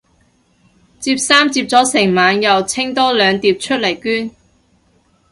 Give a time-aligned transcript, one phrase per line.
[0.99, 4.31] 摺衫摺咗成晚又清多兩疊出嚟捐